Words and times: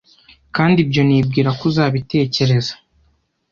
Kandi 0.55 0.77
ibyo 0.85 1.01
nibwira 1.05 1.49
ko 1.57 1.63
uzabitekereza, 1.69 2.73